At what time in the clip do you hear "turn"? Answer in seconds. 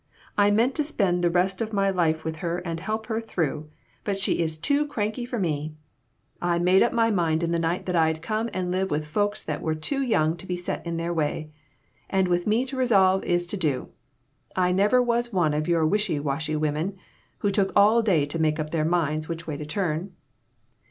19.67-20.13